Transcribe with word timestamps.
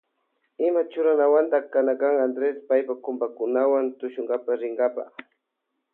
Ima 0.65 0.81
churakunawanta 0.91 1.57
kana 1.71 1.93
Andres 2.25 2.57
paypa 2.67 2.93
kumpakunawa 3.03 3.77
tushunkapa 3.99 4.51
rinkapa. 4.61 5.03